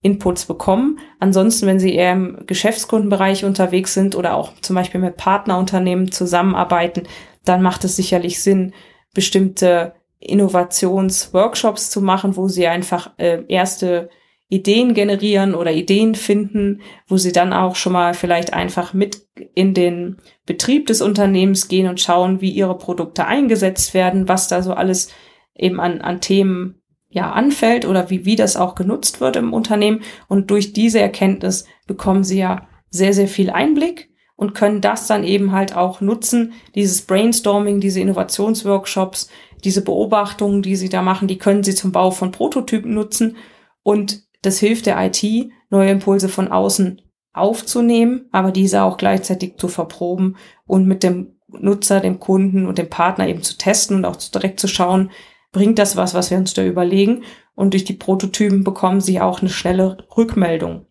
Inputs 0.01 0.47
bekommen. 0.47 1.01
Ansonsten, 1.19 1.67
wenn 1.67 1.81
Sie 1.81 1.95
eher 1.95 2.13
im 2.13 2.45
Geschäftskundenbereich 2.47 3.45
unterwegs 3.45 3.95
sind 3.95 4.15
oder 4.15 4.37
auch 4.37 4.53
zum 4.61 4.77
Beispiel 4.77 5.01
mit 5.01 5.17
Partnerunternehmen 5.17 6.13
zusammenarbeiten, 6.13 7.03
dann 7.45 7.63
macht 7.63 7.85
es 7.85 7.97
sicherlich 7.97 8.41
Sinn, 8.41 8.73
bestimmte 9.15 9.95
Innovationsworkshops 10.25 11.91
zu 11.91 12.01
machen, 12.01 12.37
wo 12.37 12.49
sie 12.49 12.67
einfach 12.67 13.13
äh, 13.19 13.43
erste 13.49 14.09
Ideen 14.49 14.95
generieren 14.95 15.55
oder 15.55 15.73
Ideen 15.73 16.15
finden, 16.15 16.83
wo 17.09 17.17
sie 17.17 17.33
dann 17.33 17.53
auch 17.53 17.77
schon 17.77 17.93
mal 17.93 18.15
vielleicht 18.15 18.53
einfach 18.53 18.93
mit 18.93 19.27
in 19.55 19.75
den 19.75 20.19
Betrieb 20.47 20.87
des 20.87 21.01
Unternehmens 21.01 21.69
gehen 21.69 21.89
und 21.89 22.01
schauen, 22.01 22.41
wie 22.41 22.51
ihre 22.51 22.77
Produkte 22.77 23.27
eingesetzt 23.27 23.95
werden, 23.95 24.29
was 24.29 24.49
da 24.49 24.63
so 24.63 24.75
alles 24.75 25.11
eben 25.55 25.81
an, 25.81 26.01
an 26.03 26.21
Themen 26.21 26.83
ja 27.09 27.33
anfällt 27.33 27.87
oder 27.87 28.11
wie, 28.11 28.25
wie 28.25 28.37
das 28.37 28.57
auch 28.57 28.75
genutzt 28.75 29.21
wird 29.21 29.37
im 29.37 29.53
Unternehmen. 29.53 30.03
Und 30.29 30.51
durch 30.51 30.73
diese 30.73 31.01
Erkenntnis 31.01 31.65
bekommen 31.87 32.25
sie 32.25 32.39
ja 32.39 32.69
sehr, 32.91 33.13
sehr 33.13 33.29
viel 33.29 33.51
Einblick 33.51 34.11
und 34.37 34.55
können 34.55 34.81
das 34.81 35.07
dann 35.07 35.25
eben 35.25 35.53
halt 35.53 35.77
auch 35.77 36.01
nutzen, 36.01 36.53
dieses 36.75 37.03
Brainstorming, 37.03 37.81
diese 37.81 38.01
Innovationsworkshops, 38.01 39.29
diese 39.63 39.83
Beobachtungen, 39.83 40.63
die 40.63 40.77
sie 40.77 40.89
da 40.89 41.03
machen, 41.03 41.29
die 41.29 41.39
können 41.39 41.63
sie 41.63 41.75
zum 41.75 41.93
Bau 41.93 42.11
von 42.11 42.33
Prototypen 42.33 42.93
nutzen 42.93 43.37
und 43.83 44.23
das 44.43 44.59
hilft 44.59 44.87
der 44.87 45.03
IT, 45.05 45.51
neue 45.71 45.91
Impulse 45.91 46.29
von 46.29 46.49
außen 46.49 47.01
aufzunehmen, 47.33 48.29
aber 48.31 48.53
diese 48.53 48.83
auch 48.83 48.97
gleichzeitig 48.97 49.57
zu 49.57 49.69
verproben 49.69 50.37
und 50.67 50.87
mit 50.87 51.03
dem 51.03 51.35
Nutzer, 51.49 52.01
dem 52.01 52.21
Kunden 52.21 52.67
und 52.67 52.79
dem 52.79 52.91
Partner 52.91 53.29
eben 53.29 53.43
zu 53.43 53.57
testen 53.57 53.97
und 53.97 54.05
auch 54.05 54.17
direkt 54.17 54.61
zu 54.61 54.69
schauen, 54.69 55.11
bringt 55.53 55.79
das 55.79 55.97
was, 55.97 56.15
was 56.15 56.31
wir 56.31 56.39
uns 56.39 56.55
da 56.55 56.65
überlegen. 56.65 57.23
Und 57.55 57.73
durch 57.73 57.85
die 57.85 57.95
Prototypen 57.95 58.65
bekommen 58.65 59.01
sie 59.01 59.21
auch 59.21 59.41
eine 59.41 59.51
schnelle 59.51 59.99
Rückmeldung. 60.17 60.87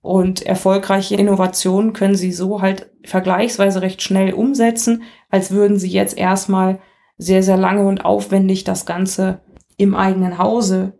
Und 0.00 0.42
erfolgreiche 0.42 1.16
Innovationen 1.16 1.92
können 1.92 2.14
sie 2.14 2.32
so 2.32 2.62
halt 2.62 2.90
vergleichsweise 3.04 3.82
recht 3.82 4.02
schnell 4.02 4.32
umsetzen, 4.32 5.02
als 5.28 5.50
würden 5.50 5.78
sie 5.78 5.90
jetzt 5.90 6.16
erstmal 6.16 6.80
sehr, 7.16 7.42
sehr 7.42 7.56
lange 7.56 7.86
und 7.86 8.04
aufwendig 8.04 8.64
das 8.64 8.86
Ganze 8.86 9.40
im 9.76 9.94
eigenen 9.94 10.38
Hause 10.38 10.98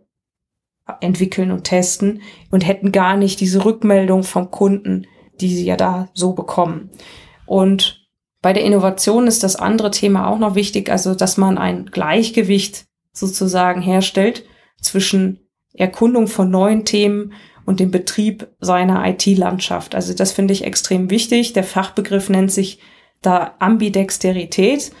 entwickeln 1.01 1.51
und 1.51 1.63
testen 1.63 2.21
und 2.51 2.67
hätten 2.67 2.91
gar 2.91 3.15
nicht 3.15 3.39
diese 3.39 3.63
Rückmeldung 3.63 4.23
vom 4.23 4.51
Kunden, 4.51 5.05
die 5.39 5.55
sie 5.55 5.65
ja 5.65 5.75
da 5.75 6.09
so 6.13 6.33
bekommen. 6.33 6.89
Und 7.45 8.07
bei 8.41 8.53
der 8.53 8.63
Innovation 8.63 9.27
ist 9.27 9.43
das 9.43 9.55
andere 9.55 9.91
Thema 9.91 10.27
auch 10.27 10.39
noch 10.39 10.55
wichtig, 10.55 10.89
also 10.89 11.13
dass 11.13 11.37
man 11.37 11.57
ein 11.57 11.85
Gleichgewicht 11.85 12.85
sozusagen 13.11 13.81
herstellt 13.81 14.45
zwischen 14.81 15.49
Erkundung 15.73 16.27
von 16.27 16.49
neuen 16.49 16.85
Themen 16.85 17.33
und 17.69 17.79
dem 17.79 17.91
Betrieb 17.91 18.47
seiner 18.59 19.07
IT-Landschaft. 19.07 19.93
Also 19.93 20.15
das 20.15 20.31
finde 20.31 20.55
ich 20.55 20.63
extrem 20.63 21.11
wichtig. 21.11 21.53
Der 21.53 21.63
Fachbegriff 21.63 22.27
nennt 22.27 22.51
sich 22.51 22.79
da 23.21 23.53
Ambidexterität, 23.59 24.91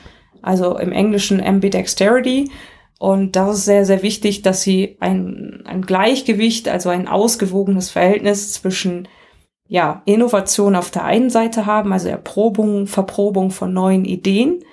also 0.43 0.77
im 0.77 0.91
Englischen 0.91 1.41
Ambidexterity. 1.43 2.51
Und 2.99 3.35
das 3.35 3.57
ist 3.57 3.65
sehr, 3.65 3.85
sehr 3.85 4.03
wichtig, 4.03 4.43
dass 4.43 4.61
sie 4.61 4.97
ein, 4.99 5.63
ein 5.65 5.81
Gleichgewicht, 5.81 6.69
also 6.69 6.89
ein 6.89 7.07
ausgewogenes 7.07 7.89
Verhältnis 7.89 8.53
zwischen 8.53 9.07
ja, 9.67 10.03
Innovation 10.05 10.75
auf 10.75 10.91
der 10.91 11.05
einen 11.05 11.31
Seite 11.31 11.65
haben, 11.65 11.91
also 11.91 12.07
Erprobung, 12.07 12.85
Verprobung 12.85 13.49
von 13.49 13.73
neuen 13.73 14.05
Ideen. 14.05 14.63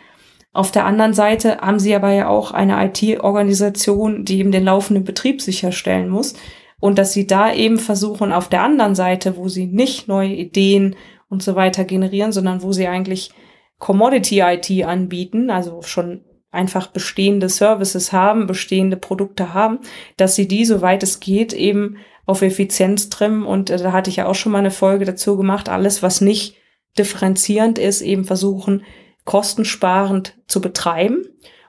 Auf 0.52 0.70
der 0.70 0.84
anderen 0.84 1.14
Seite 1.14 1.62
haben 1.62 1.78
sie 1.78 1.94
aber 1.94 2.12
ja 2.12 2.28
auch 2.28 2.50
eine 2.50 2.84
IT-Organisation, 2.84 4.26
die 4.26 4.40
eben 4.40 4.52
den 4.52 4.64
laufenden 4.64 5.04
Betrieb 5.04 5.40
sicherstellen 5.40 6.10
muss 6.10 6.34
und 6.80 6.98
dass 6.98 7.12
sie 7.12 7.26
da 7.26 7.52
eben 7.52 7.78
versuchen, 7.78 8.32
auf 8.32 8.48
der 8.48 8.62
anderen 8.62 8.94
Seite, 8.94 9.36
wo 9.36 9.48
sie 9.48 9.66
nicht 9.66 10.08
neue 10.08 10.34
Ideen 10.34 10.96
und 11.28 11.42
so 11.42 11.56
weiter 11.56 11.84
generieren, 11.84 12.32
sondern 12.32 12.62
wo 12.62 12.72
sie 12.72 12.86
eigentlich 12.86 13.30
Commodity 13.78 14.40
IT 14.40 14.84
anbieten, 14.84 15.50
also 15.50 15.82
schon 15.82 16.22
einfach 16.50 16.88
bestehende 16.88 17.48
Services 17.48 18.12
haben, 18.12 18.46
bestehende 18.46 18.96
Produkte 18.96 19.52
haben, 19.52 19.80
dass 20.16 20.34
sie 20.34 20.48
die, 20.48 20.64
soweit 20.64 21.02
es 21.02 21.20
geht, 21.20 21.52
eben 21.52 21.98
auf 22.24 22.42
Effizienz 22.42 23.08
trimmen. 23.10 23.44
Und 23.44 23.70
äh, 23.70 23.76
da 23.78 23.92
hatte 23.92 24.10
ich 24.10 24.16
ja 24.16 24.26
auch 24.26 24.34
schon 24.34 24.52
mal 24.52 24.58
eine 24.58 24.70
Folge 24.70 25.04
dazu 25.04 25.36
gemacht, 25.36 25.68
alles, 25.68 26.02
was 26.02 26.20
nicht 26.20 26.56
differenzierend 26.98 27.78
ist, 27.78 28.00
eben 28.00 28.24
versuchen, 28.24 28.84
kostensparend 29.24 30.36
zu 30.46 30.60
betreiben. 30.60 31.24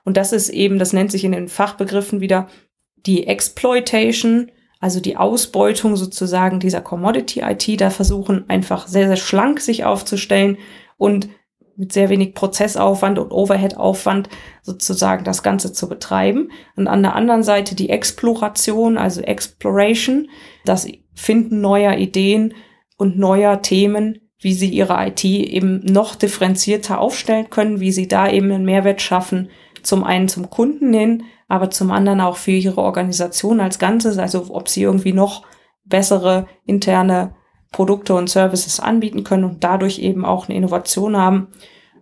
Und 0.05 0.15
das 0.15 0.31
ist 0.31 0.49
eben, 0.49 0.79
das 0.79 0.93
nennt 0.93 1.11
sich 1.11 1.25
in 1.25 1.33
den 1.33 1.49
Fachbegriffen 1.49 2.21
wieder 2.21 2.47
die 2.95 3.27
Exploitation 3.27 4.51
also 4.79 4.99
die 4.99 5.17
Ausbeutung 5.17 5.95
sozusagen 5.95 6.59
dieser 6.59 6.81
Commodity 6.81 7.41
IT, 7.41 7.81
da 7.81 7.89
versuchen 7.89 8.45
einfach 8.49 8.87
sehr, 8.87 9.07
sehr 9.07 9.17
schlank 9.17 9.59
sich 9.59 9.85
aufzustellen 9.85 10.57
und 10.97 11.29
mit 11.77 11.93
sehr 11.93 12.09
wenig 12.09 12.33
Prozessaufwand 12.33 13.19
und 13.19 13.31
Overhead-Aufwand 13.31 14.29
sozusagen 14.63 15.23
das 15.23 15.43
Ganze 15.43 15.71
zu 15.73 15.87
betreiben. 15.87 16.51
Und 16.75 16.87
an 16.87 17.03
der 17.03 17.15
anderen 17.15 17.43
Seite 17.43 17.75
die 17.75 17.89
Exploration, 17.89 18.97
also 18.97 19.21
Exploration, 19.21 20.29
das 20.65 20.87
Finden 21.13 21.61
neuer 21.61 21.97
Ideen 21.97 22.55
und 22.97 23.19
neuer 23.19 23.61
Themen, 23.61 24.19
wie 24.39 24.53
sie 24.53 24.69
ihre 24.69 25.07
IT 25.07 25.23
eben 25.23 25.79
noch 25.85 26.15
differenzierter 26.15 26.99
aufstellen 26.99 27.49
können, 27.49 27.79
wie 27.79 27.91
sie 27.91 28.07
da 28.07 28.29
eben 28.29 28.51
einen 28.51 28.65
Mehrwert 28.65 29.01
schaffen, 29.01 29.49
zum 29.83 30.03
einen 30.03 30.27
zum 30.27 30.49
Kunden 30.49 30.93
hin, 30.93 31.23
aber 31.47 31.69
zum 31.69 31.91
anderen 31.91 32.21
auch 32.21 32.37
für 32.37 32.51
ihre 32.51 32.81
Organisation 32.81 33.59
als 33.59 33.79
Ganzes, 33.79 34.17
also 34.17 34.47
ob 34.49 34.67
sie 34.67 34.83
irgendwie 34.83 35.13
noch 35.13 35.43
bessere 35.85 36.47
interne 36.65 37.35
Produkte 37.71 38.13
und 38.15 38.29
Services 38.29 38.79
anbieten 38.79 39.23
können 39.23 39.43
und 39.43 39.63
dadurch 39.63 39.99
eben 39.99 40.25
auch 40.25 40.47
eine 40.47 40.57
Innovation 40.57 41.17
haben. 41.17 41.47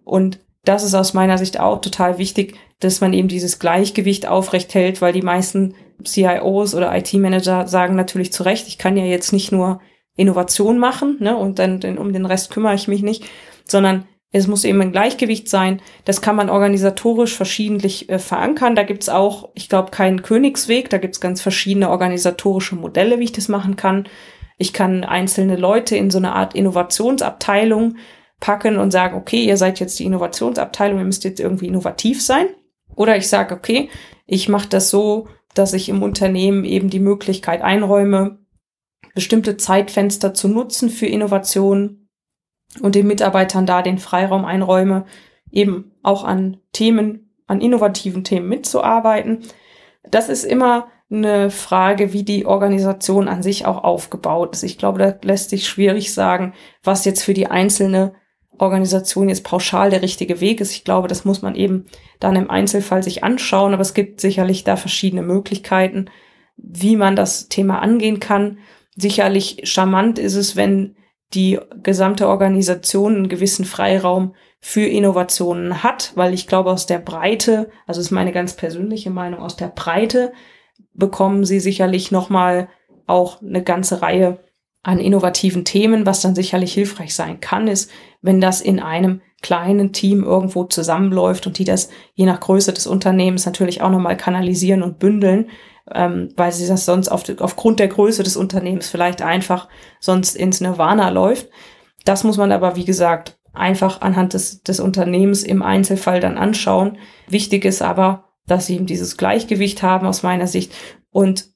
Und 0.04 0.40
das 0.64 0.84
ist 0.84 0.96
aus 0.96 1.14
meiner 1.14 1.38
Sicht 1.38 1.60
auch 1.60 1.82
total 1.82 2.18
wichtig, 2.18 2.56
dass 2.80 3.02
man 3.02 3.14
eben 3.14 3.28
dieses 3.28 3.60
Gleichgewicht 3.60 4.28
aufrecht 4.28 4.74
hält, 4.74 5.02
weil 5.02 5.14
die 5.14 5.22
meisten 5.22 5.76
CIOs 6.04 6.76
oder 6.76 6.96
IT-Manager 6.96 7.68
sagen 7.68 7.96
natürlich 7.96 8.34
zu 8.34 8.44
Recht, 8.44 8.68
ich 8.68 8.78
kann 8.78 8.98
ja 8.98 9.06
jetzt 9.06 9.32
nicht 9.32 9.52
nur 9.52 9.80
Innovation 10.16 10.78
machen, 10.78 11.18
ne, 11.20 11.36
und 11.36 11.60
dann, 11.60 11.80
dann 11.80 11.98
um 11.98 12.14
den 12.14 12.26
Rest 12.26 12.52
kümmere 12.52 12.76
ich 12.76 12.88
mich 12.88 13.02
nicht, 13.02 13.26
sondern 13.66 14.06
es 14.32 14.48
muss 14.48 14.66
eben 14.66 14.82
ein 14.82 14.92
Gleichgewicht 14.92 15.50
sein. 15.50 15.82
Das 16.04 16.22
kann 16.22 16.36
man 16.36 16.50
organisatorisch 16.50 17.34
verschiedentlich 17.36 18.10
äh, 18.10 18.20
verankern. 18.20 18.76
Da 18.76 18.84
gibt's 18.84 19.08
auch, 19.08 19.50
ich 19.54 19.70
glaube, 19.70 19.92
keinen 19.92 20.24
Königsweg. 20.24 20.90
Da 20.90 20.98
gibt's 20.98 21.22
ganz 21.22 21.42
verschiedene 21.42 21.90
organisatorische 21.90 22.76
Modelle, 22.76 23.20
wie 23.20 23.26
ich 23.26 23.32
das 23.32 23.48
machen 23.48 23.76
kann. 23.76 24.08
Ich 24.58 24.74
kann 24.74 25.04
einzelne 25.04 25.56
Leute 25.56 25.96
in 25.96 26.12
so 26.12 26.18
eine 26.18 26.34
Art 26.34 26.54
Innovationsabteilung 26.54 27.96
packen 28.40 28.78
und 28.78 28.92
sagen, 28.92 29.18
okay, 29.18 29.46
ihr 29.46 29.58
seid 29.58 29.80
jetzt 29.80 29.98
die 30.00 30.06
Innovationsabteilung, 30.06 31.00
ihr 31.00 31.06
müsst 31.06 31.24
jetzt 31.24 31.40
irgendwie 31.40 31.68
innovativ 31.68 32.22
sein. 32.22 32.48
Oder 32.96 33.18
ich 33.18 33.28
sage, 33.28 33.56
okay, 33.56 33.90
ich 34.26 34.50
mache 34.50 34.70
das 34.70 34.90
so, 34.90 35.28
dass 35.54 35.74
ich 35.74 35.90
im 35.90 36.04
Unternehmen 36.04 36.66
eben 36.66 36.90
die 36.90 37.00
Möglichkeit 37.00 37.62
einräume, 37.62 38.40
bestimmte 39.14 39.56
Zeitfenster 39.56 40.34
zu 40.34 40.48
nutzen 40.50 40.90
für 40.90 41.06
Innovationen 41.06 42.05
und 42.82 42.96
den 42.96 43.08
Mitarbeitern 43.08 43.66
da 43.66 43.82
den 43.82 43.98
Freiraum 43.98 44.46
einräume, 44.46 45.06
eben 45.52 45.92
auch 46.04 46.24
an 46.24 46.58
Themen, 46.74 47.32
an 47.48 47.62
innovativen 47.62 48.24
Themen 48.24 48.50
mitzuarbeiten. 48.50 49.40
Das 50.10 50.30
ist 50.30 50.44
immer 50.44 50.88
eine 51.10 51.52
Frage, 51.52 52.14
wie 52.14 52.24
die 52.24 52.46
Organisation 52.46 53.28
an 53.28 53.44
sich 53.44 53.66
auch 53.66 53.84
aufgebaut 53.84 54.56
ist. 54.56 54.64
Ich 54.64 54.78
glaube, 54.78 55.00
da 55.00 55.16
lässt 55.22 55.52
sich 55.52 55.68
schwierig 55.68 56.14
sagen, 56.14 56.54
was 56.84 57.06
jetzt 57.06 57.24
für 57.24 57.34
die 57.34 57.48
einzelne 57.48 58.14
Organisation 58.58 59.30
jetzt 59.30 59.44
pauschal 59.44 59.90
der 59.90 60.02
richtige 60.02 60.40
Weg 60.40 60.62
ist. 60.62 60.72
Ich 60.72 60.84
glaube, 60.84 61.08
das 61.08 61.26
muss 61.26 61.42
man 61.42 61.56
eben 61.56 61.86
dann 62.20 62.36
im 62.36 62.50
Einzelfall 62.50 63.04
sich 63.04 63.24
anschauen, 63.24 63.74
aber 63.74 63.82
es 63.82 63.94
gibt 63.94 64.22
sicherlich 64.22 64.64
da 64.64 64.78
verschiedene 64.78 65.22
Möglichkeiten, 65.22 66.06
wie 66.58 66.96
man 66.96 67.16
das 67.16 67.50
Thema 67.50 67.80
angehen 67.80 68.20
kann. 68.20 68.60
Sicherlich 68.96 69.62
charmant 69.64 70.20
ist 70.20 70.36
es, 70.36 70.56
wenn 70.56 70.96
die 71.34 71.60
gesamte 71.84 72.28
Organisation 72.28 73.16
einen 73.16 73.30
gewissen 73.30 73.66
Freiraum 73.66 74.36
für 74.60 74.86
Innovationen 74.86 75.84
hat, 75.84 76.12
weil 76.16 76.34
ich 76.34 76.48
glaube, 76.48 76.72
aus 76.72 76.86
der 76.86 77.00
Breite, 77.00 77.70
also 77.88 78.02
ist 78.02 78.12
meine 78.12 78.32
ganz 78.32 78.56
persönliche 78.56 79.10
Meinung, 79.10 79.40
aus 79.42 79.56
der 79.56 79.68
Breite 79.68 80.34
bekommen 80.94 81.46
sie 81.46 81.60
sicherlich 81.60 82.12
nochmal 82.12 82.70
auch 83.06 83.42
eine 83.42 83.64
ganze 83.64 84.02
Reihe 84.02 84.40
an 84.82 85.00
innovativen 85.00 85.66
Themen. 85.66 86.06
Was 86.06 86.22
dann 86.22 86.36
sicherlich 86.36 86.74
hilfreich 86.74 87.14
sein 87.14 87.40
kann, 87.40 87.68
ist, 87.68 87.92
wenn 88.22 88.40
das 88.40 88.62
in 88.62 88.80
einem 88.80 89.22
kleinen 89.46 89.94
Team 89.94 90.24
irgendwo 90.24 90.64
zusammenläuft 90.64 91.46
und 91.46 91.60
die 91.60 91.66
das 91.66 91.90
je 92.16 92.26
nach 92.26 92.40
Größe 92.40 92.74
des 92.74 92.88
Unternehmens 92.88 93.46
natürlich 93.46 93.84
auch 93.84 93.92
nochmal 93.92 94.18
kanalisieren 94.18 94.82
und 94.82 94.98
bündeln, 94.98 95.52
ähm, 95.94 96.30
weil 96.36 96.52
sie 96.52 96.68
das 96.68 96.86
sonst 96.86 97.10
auf, 97.10 97.22
aufgrund 97.38 97.80
der 97.80 97.88
Größe 97.88 98.24
des 98.24 98.38
Unternehmens 98.38 98.90
vielleicht 98.90 99.22
einfach 99.22 99.70
sonst 100.00 100.36
ins 100.36 100.62
Nirvana 100.62 101.10
läuft. 101.10 101.48
Das 102.06 102.24
muss 102.24 102.38
man 102.38 102.52
aber, 102.52 102.76
wie 102.76 102.86
gesagt, 102.86 103.38
einfach 103.54 104.02
anhand 104.02 104.34
des, 104.34 104.64
des 104.64 104.80
Unternehmens 104.80 105.44
im 105.44 105.62
Einzelfall 105.62 106.20
dann 106.20 106.40
anschauen. 106.40 106.98
Wichtig 107.28 107.66
ist 107.66 107.84
aber, 107.84 108.30
dass 108.48 108.66
sie 108.66 108.74
eben 108.78 108.88
dieses 108.88 109.16
Gleichgewicht 109.16 109.84
haben 109.84 110.08
aus 110.08 110.24
meiner 110.24 110.48
Sicht 110.48 110.74
und 111.12 111.50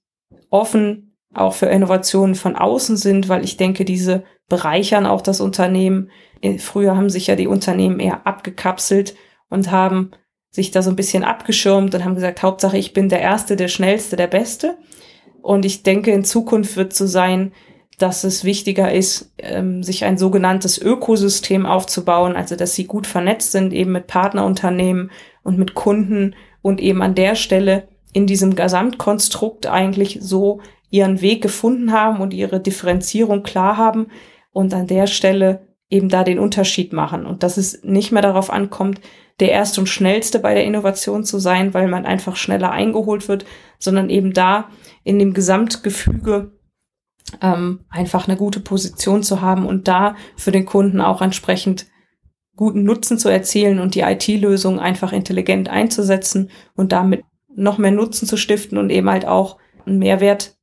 offen 0.52 1.18
auch 1.34 1.56
für 1.56 1.66
Innovationen 1.66 2.36
von 2.36 2.56
außen 2.56 2.98
sind, 2.98 3.30
weil 3.30 3.44
ich 3.44 3.58
denke, 3.58 3.84
diese 3.84 4.26
bereichern 4.50 5.06
auch 5.06 5.22
das 5.22 5.40
Unternehmen. 5.40 6.10
Äh, 6.42 6.58
früher 6.58 6.98
haben 6.98 7.10
sich 7.10 7.28
ja 7.28 7.36
die 7.36 7.48
Unternehmen 7.48 8.00
eher 8.00 8.28
abgekapselt 8.28 9.16
und 9.50 9.72
haben 9.72 10.12
sich 10.52 10.72
da 10.72 10.82
so 10.82 10.90
ein 10.90 10.96
bisschen 10.96 11.24
abgeschirmt 11.24 11.94
und 11.94 12.04
haben 12.04 12.16
gesagt, 12.16 12.42
Hauptsache 12.42 12.78
ich 12.78 12.94
bin 12.94 13.08
der 13.08 13.22
Erste, 13.22 13.56
der 13.56 13.68
Schnellste, 13.68 14.16
der 14.16 14.28
Beste. 14.28 14.78
Und 15.42 15.64
ich 15.64 15.84
denke, 15.84 16.12
in 16.12 16.26
Zukunft 16.26 16.76
wird 16.76 16.94
so 16.94 17.06
sein, 17.06 17.54
dass 18.00 18.24
es 18.24 18.44
wichtiger 18.44 18.92
ist, 18.92 19.32
ähm, 19.38 19.84
sich 19.84 20.06
ein 20.06 20.18
sogenanntes 20.18 20.82
Ökosystem 20.82 21.66
aufzubauen, 21.66 22.36
also 22.36 22.56
dass 22.56 22.74
sie 22.74 22.86
gut 22.86 23.06
vernetzt 23.06 23.52
sind, 23.52 23.74
eben 23.74 23.92
mit 23.92 24.08
Partnerunternehmen 24.08 25.12
und 25.44 25.58
mit 25.58 25.76
Kunden 25.76 26.36
und 26.62 26.80
eben 26.80 27.02
an 27.02 27.16
der 27.16 27.36
Stelle 27.36 27.88
in 28.14 28.26
diesem 28.26 28.56
Gesamtkonstrukt 28.56 29.68
eigentlich 29.68 30.18
so 30.22 30.62
ihren 30.90 31.22
Weg 31.22 31.42
gefunden 31.42 31.92
haben 31.92 32.22
und 32.22 32.34
ihre 32.34 32.60
Differenzierung 32.60 33.44
klar 33.44 33.78
haben 33.78 34.08
und 34.52 34.74
an 34.74 34.88
der 34.88 35.08
Stelle 35.08 35.68
eben 35.90 36.10
da 36.10 36.24
den 36.24 36.40
Unterschied 36.40 36.94
machen. 36.94 37.26
Und 37.26 37.44
dass 37.44 37.58
es 37.58 37.84
nicht 37.84 38.12
mehr 38.12 38.22
darauf 38.22 38.52
ankommt, 38.52 39.02
der 39.40 39.52
erste 39.52 39.82
und 39.82 39.88
schnellste 39.88 40.40
bei 40.40 40.54
der 40.54 40.66
Innovation 40.66 41.24
zu 41.24 41.40
sein, 41.40 41.74
weil 41.74 41.88
man 41.88 42.06
einfach 42.06 42.36
schneller 42.36 42.72
eingeholt 42.72 43.28
wird, 43.28 43.46
sondern 43.80 44.10
eben 44.10 44.34
da 44.34 44.70
in 45.04 45.18
dem 45.18 45.34
Gesamtgefüge 45.34 46.52
ähm, 47.42 47.86
einfach 47.90 48.28
eine 48.28 48.38
gute 48.38 48.60
Position 48.60 49.24
zu 49.24 49.42
haben 49.42 49.66
und 49.66 49.88
da 49.88 50.16
für 50.36 50.52
den 50.52 50.66
Kunden 50.66 51.02
auch 51.02 51.22
entsprechend 51.22 51.88
guten 52.56 52.84
Nutzen 52.84 53.18
zu 53.18 53.30
erzielen 53.30 53.80
und 53.80 53.96
die 53.96 54.02
IT-Lösung 54.02 54.80
einfach 54.80 55.14
intelligent 55.14 55.70
einzusetzen 55.70 56.50
und 56.76 56.92
damit 56.92 57.24
noch 57.56 57.78
mehr 57.78 57.92
Nutzen 57.92 58.28
zu 58.28 58.36
stiften 58.36 58.78
und 58.78 58.90
eben 58.90 59.10
halt 59.10 59.26
auch 59.26 59.58
einen 59.86 60.00
Mehrwert, 60.00 60.58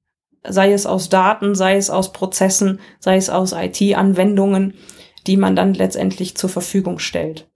sei 0.48 0.72
es 0.72 0.86
aus 0.86 1.08
Daten, 1.08 1.54
sei 1.54 1.76
es 1.76 1.90
aus 1.90 2.12
Prozessen, 2.12 2.80
sei 2.98 3.16
es 3.16 3.30
aus 3.30 3.52
IT-Anwendungen, 3.52 4.74
die 5.26 5.36
man 5.36 5.56
dann 5.56 5.74
letztendlich 5.74 6.36
zur 6.36 6.50
Verfügung 6.50 6.98
stellt. 6.98 7.48